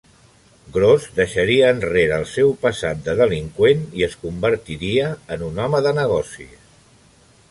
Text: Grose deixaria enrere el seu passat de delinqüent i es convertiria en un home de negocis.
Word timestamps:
Grose 0.77 1.09
deixaria 1.17 1.67
enrere 1.73 2.15
el 2.21 2.25
seu 2.31 2.49
passat 2.63 3.03
de 3.09 3.15
delinqüent 3.21 3.85
i 4.01 4.07
es 4.09 4.17
convertiria 4.25 5.13
en 5.37 5.47
un 5.51 5.63
home 5.67 5.83
de 5.89 5.95
negocis. 6.01 6.57